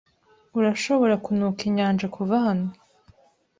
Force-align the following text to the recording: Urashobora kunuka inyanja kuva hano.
Urashobora 0.59 1.15
kunuka 1.25 1.61
inyanja 1.69 2.05
kuva 2.15 2.35
hano. 2.45 2.67